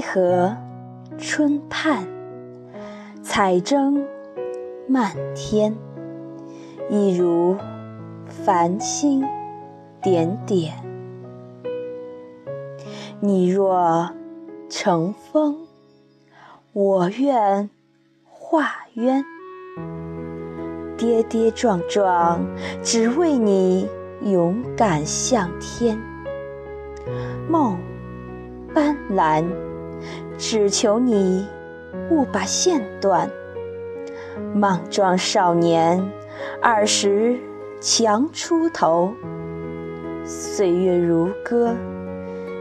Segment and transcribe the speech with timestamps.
[0.00, 0.56] 河
[1.16, 2.06] 春畔，
[3.22, 4.04] 彩筝
[4.86, 5.76] 漫天，
[6.88, 7.56] 一如
[8.26, 9.24] 繁星
[10.02, 10.74] 点点。
[13.20, 14.10] 你若
[14.68, 15.66] 乘风，
[16.72, 17.68] 我愿
[18.24, 19.24] 化渊，
[20.96, 22.46] 跌跌撞撞，
[22.82, 23.88] 只为你
[24.22, 25.98] 勇敢向天。
[27.48, 27.78] 梦
[28.72, 29.44] 斑斓，
[30.38, 31.46] 只求你
[32.10, 33.28] 勿把线断。
[34.54, 36.00] 莽撞少年，
[36.62, 37.36] 二十
[37.80, 39.12] 强出头。
[40.24, 41.74] 岁月如歌，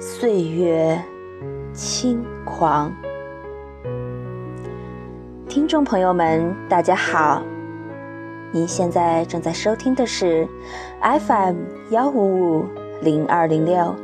[0.00, 1.00] 岁月
[1.72, 2.92] 轻狂。
[5.48, 7.40] 听众朋友们，大家好，
[8.50, 10.48] 您现在正在收听的是
[11.00, 11.56] FM
[11.90, 12.64] 幺五五
[13.00, 13.94] 零二零六。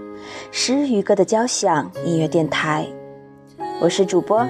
[0.50, 2.86] 诗与歌的交响音乐电台，
[3.78, 4.46] 我是主播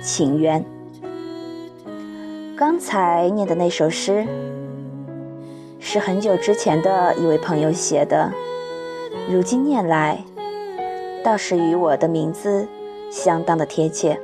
[0.00, 0.64] 秦渊。
[2.56, 4.24] 刚才念的那首诗，
[5.80, 8.32] 是很久之前的一位朋友写的，
[9.28, 10.22] 如今念来，
[11.24, 12.68] 倒是与我的名字
[13.10, 14.18] 相当的贴切。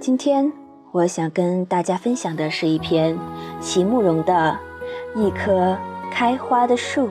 [0.00, 0.50] 今天
[0.92, 3.18] 我想跟大家分享的是一篇
[3.60, 4.58] 席慕容的
[5.20, 5.76] 《一棵
[6.10, 7.08] 开花的树》。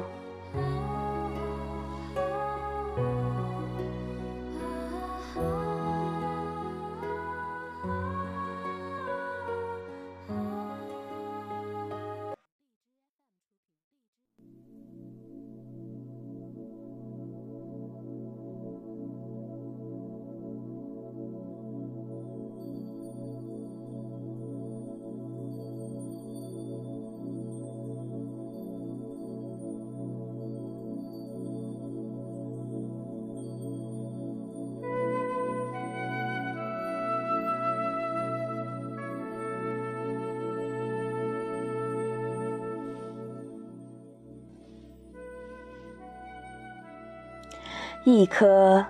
[48.11, 48.83] 一棵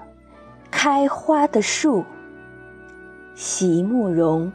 [0.71, 2.05] 开花的树，
[3.35, 4.49] 席慕容。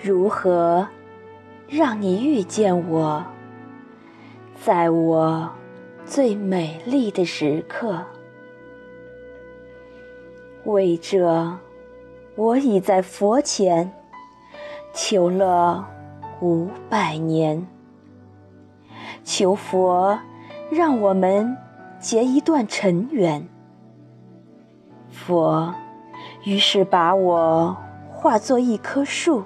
[0.00, 0.86] 如何
[1.68, 3.24] 让你遇见我，
[4.62, 5.50] 在我？
[6.06, 8.04] 最美丽的时刻，
[10.64, 11.58] 为这，
[12.36, 13.90] 我已在佛前
[14.92, 15.88] 求了
[16.40, 17.66] 五百年，
[19.24, 20.18] 求佛
[20.70, 21.56] 让我们
[21.98, 23.48] 结一段尘缘。
[25.10, 25.74] 佛
[26.44, 27.74] 于是把我
[28.10, 29.42] 化作一棵树，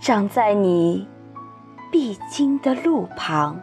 [0.00, 1.06] 长在你
[1.92, 3.60] 必经的路旁。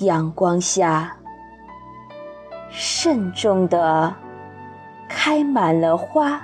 [0.00, 1.16] 阳光下，
[2.70, 4.14] 慎重地
[5.08, 6.40] 开满了花，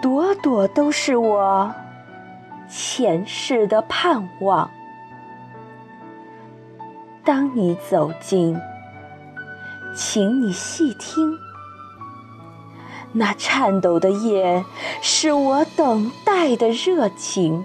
[0.00, 1.74] 朵朵都是我
[2.68, 4.70] 前世的盼望。
[7.22, 8.58] 当你走近，
[9.94, 11.36] 请你细听，
[13.12, 14.64] 那颤抖的叶，
[15.02, 17.64] 是我等待的热情。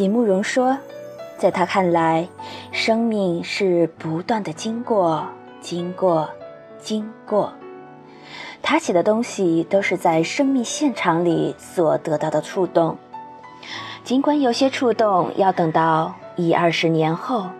[0.00, 0.78] 席慕容说
[1.36, 2.26] ：“在他看来，
[2.72, 5.26] 生命是不断的经过、
[5.60, 6.30] 经过、
[6.78, 7.52] 经过。
[8.62, 12.96] 他写的东西都是在生命现场里所得到的触动。
[14.02, 17.50] 尽管有些触动要等到一二十年后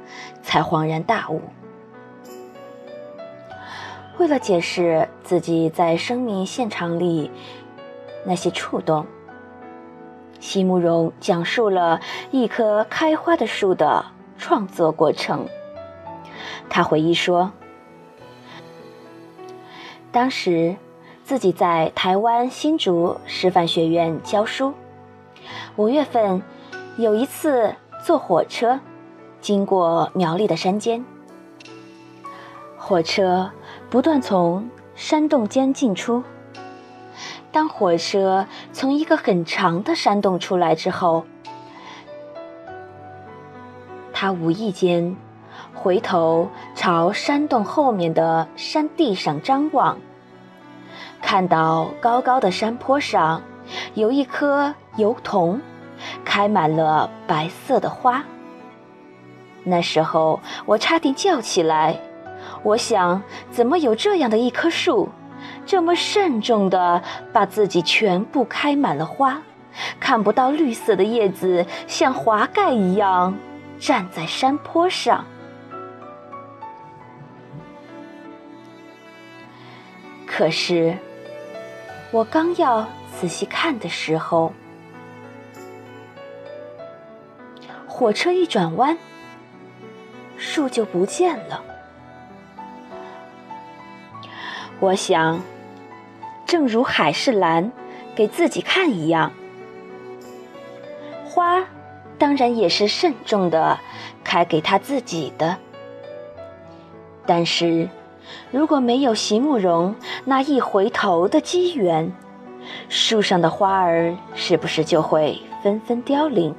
[0.42, 1.42] 才恍然大悟。
[4.16, 7.30] 为了解释自己在生命现场里
[8.24, 9.04] 那些触动，
[10.40, 12.00] 席慕容讲述了
[12.32, 14.06] 一棵开花的树的
[14.36, 15.46] 创作过程。
[16.68, 17.52] 他回忆说，
[20.10, 20.74] 当时
[21.22, 24.74] 自己在台湾新竹师范学院教书，
[25.76, 26.42] 五月份
[26.96, 28.80] 有一次坐火车
[29.40, 31.04] 经过苗栗的山间，
[32.76, 33.52] 火车。
[33.90, 36.22] 不断从山洞间进出。
[37.52, 41.24] 当火车从一个很长的山洞出来之后，
[44.12, 45.16] 他无意间
[45.74, 49.98] 回头朝山洞后面的山地上张望，
[51.20, 53.42] 看到高高的山坡上
[53.94, 55.60] 有一棵油桐，
[56.24, 58.24] 开满了白色的花。
[59.64, 61.98] 那时候我差点叫起来。
[62.62, 65.08] 我想，怎么有这样的一棵树，
[65.66, 67.02] 这么慎重地
[67.32, 69.40] 把自己全部开满了花，
[70.00, 73.36] 看不到绿色的叶子像华盖一样
[73.78, 75.24] 站在山坡上？
[80.26, 80.96] 可是，
[82.10, 82.88] 我刚要
[83.20, 84.52] 仔细看的时候，
[87.86, 88.96] 火车一转弯，
[90.36, 91.62] 树就不见了。
[94.80, 95.42] 我想，
[96.46, 97.70] 正如海市蓝
[98.14, 99.30] 给自己看一样，
[101.22, 101.62] 花
[102.18, 103.78] 当然也是慎重的
[104.24, 105.58] 开给他自己的。
[107.26, 107.90] 但是，
[108.50, 109.94] 如果没有席慕容
[110.24, 112.10] 那一回头的机缘，
[112.88, 116.54] 树上的花儿是不是就会纷纷凋零？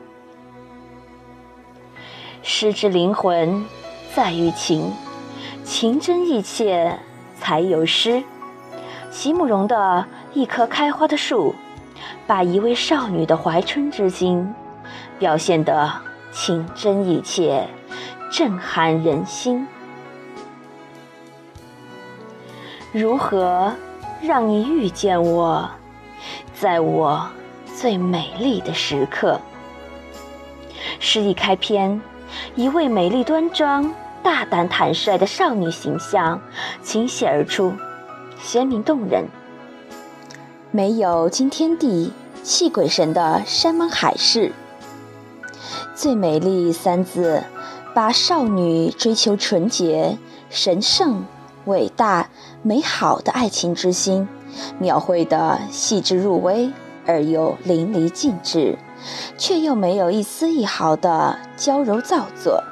[2.44, 3.66] 诗之灵魂
[4.14, 4.94] 在于情，
[5.64, 7.00] 情真意切。
[7.42, 8.24] 才有诗，
[9.10, 11.56] 席慕容的一棵开花的树，
[12.28, 14.54] 把一位少女的怀春之心
[15.18, 15.92] 表现得
[16.32, 17.68] 情真意切，
[18.32, 19.68] 震撼人心。
[22.92, 23.74] 如何
[24.22, 25.68] 让你遇见我，
[26.54, 27.28] 在我
[27.76, 29.42] 最美丽的时刻？
[31.00, 32.00] 诗一开篇，
[32.56, 33.92] 一位美丽端庄。
[34.24, 36.42] 大胆坦率的少女形象
[36.82, 37.74] 倾泻而出，
[38.42, 39.26] 鲜明动人。
[40.72, 42.14] 没有惊天地
[42.44, 44.54] 泣鬼神的山盟海誓，
[45.96, 47.44] 最美丽三字，
[47.94, 50.18] 把少女追求纯洁、
[50.50, 51.26] 神圣、
[51.66, 52.30] 伟大、
[52.62, 54.30] 美好的爱情之心
[54.80, 56.72] 描绘的细致入微
[57.06, 58.78] 而又淋漓尽致，
[59.38, 62.64] 却又没有一丝一毫的娇柔造作。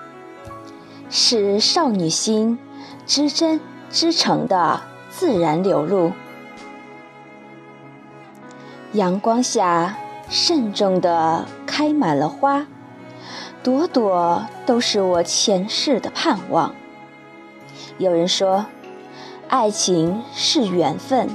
[1.10, 2.60] 是少女心
[3.06, 3.60] 之真
[3.90, 6.12] 之诚的自然流露。
[8.94, 9.98] 阳光下
[10.30, 12.68] 慎重地开满了花，
[13.64, 16.74] 朵朵都是我前世的盼望。
[17.98, 18.66] 有人说，
[19.48, 21.30] 爱情是缘分，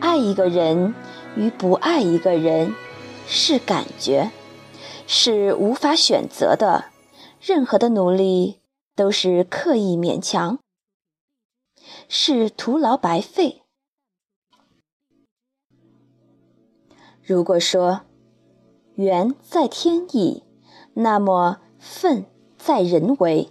[0.00, 0.94] 爱一个人
[1.36, 2.74] 与不爱一个人
[3.26, 4.30] 是感觉，
[5.06, 6.86] 是无法选择的。
[7.40, 8.63] 任何的努力。
[8.96, 10.58] 都是刻意勉强，
[12.08, 13.62] 是徒劳白费。
[17.22, 18.02] 如果说
[18.94, 20.44] 缘在天意，
[20.94, 23.50] 那么份在人为。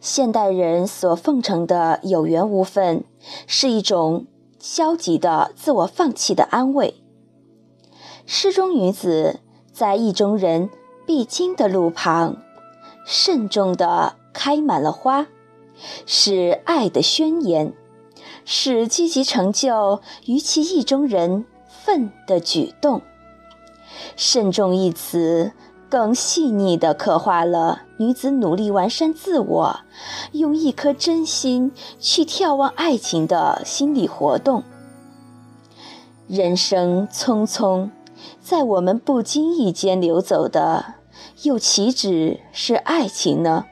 [0.00, 3.04] 现代人所奉承的有缘无分，
[3.48, 4.26] 是一种
[4.60, 7.02] 消极的自我放弃的安慰。
[8.24, 9.40] 诗中女子
[9.72, 10.70] 在意中人
[11.04, 12.42] 必经的路旁，
[13.04, 14.16] 慎重的。
[14.36, 15.28] 开满了花，
[16.04, 17.72] 是爱的宣言，
[18.44, 23.00] 是积极成就于其意中人份的举动。
[24.14, 25.52] 慎重一词，
[25.88, 29.80] 更细腻地刻画了女子努力完善自我，
[30.32, 34.62] 用一颗真心去眺望爱情的心理活动。
[36.28, 37.88] 人生匆匆，
[38.42, 40.96] 在我们不经意间流走的，
[41.44, 43.64] 又岂止是爱情呢？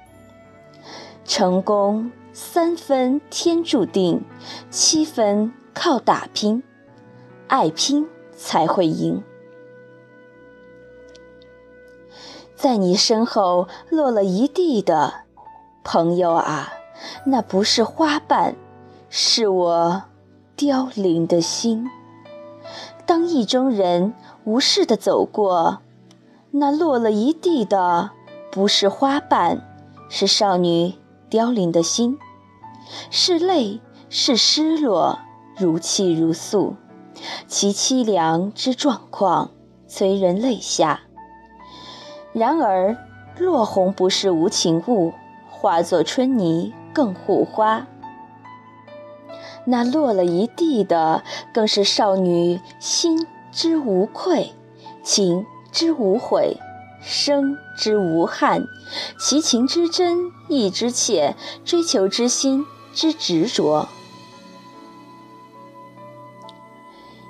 [1.25, 4.23] 成功三分天注定，
[4.71, 6.63] 七分靠打拼，
[7.49, 9.23] 爱拼才会赢。
[12.55, 15.13] 在你身后落了一地的
[15.83, 16.73] 朋友啊，
[17.27, 18.55] 那不是花瓣，
[19.09, 20.03] 是我
[20.57, 21.91] 凋零的心。
[23.07, 24.15] 当意中人
[24.45, 25.81] 无视的走过，
[26.53, 28.11] 那落了一地的
[28.51, 29.61] 不是花瓣，
[30.09, 30.95] 是少女
[31.31, 32.19] 凋零的心，
[33.11, 35.19] 是泪，是失落，
[35.57, 36.77] 如泣如诉，
[37.47, 39.51] 其凄凉之状况，
[39.87, 41.01] 催人泪下。
[42.33, 42.97] 然而，
[43.39, 45.13] 落红不是无情物，
[45.51, 47.87] 化作春泥更护花。
[49.67, 54.53] 那落了一地的，更是少女心之无愧，
[55.03, 56.59] 情之无悔，
[57.05, 58.67] 生之无憾，
[59.19, 63.89] 其情之真，意之切，追求之心之执着。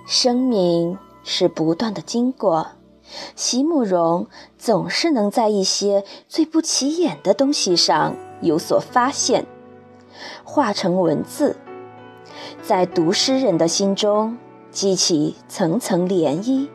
[0.07, 2.69] 生命是不断的经过，
[3.35, 9.45] 席慕容总是能在一些最不起眼的东西上有所发现，
[10.45, 11.57] 化成文字。
[12.63, 14.39] 在读诗人的心中
[14.71, 16.69] 激起层层涟漪，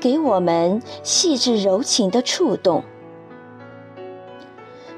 [0.00, 2.84] 给我们细致柔情的触动。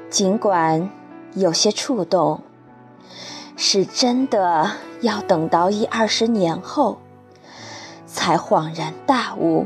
[0.09, 0.89] 尽管
[1.33, 2.41] 有些触动
[3.55, 6.99] 是真的，要等到一二十年后
[8.05, 9.65] 才恍然大悟。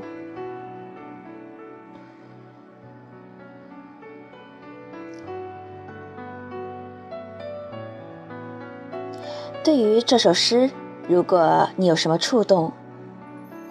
[9.63, 10.69] 对于这首诗，
[11.07, 12.71] 如果你有什么触动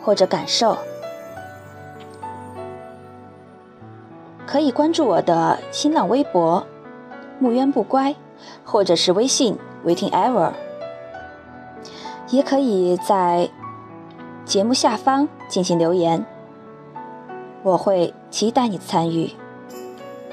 [0.03, 0.77] 或者感受，
[4.55, 6.65] 可以关注我的新浪微博
[7.41, 8.15] “木渊不乖”，
[8.65, 10.53] 或者是微信 “waiting ever”，
[12.31, 13.51] 也可以在
[14.45, 16.25] 节目下方进行留言，
[17.65, 19.33] 我会期待你的参与。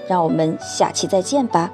[0.07, 1.71] 让我们下期再见吧。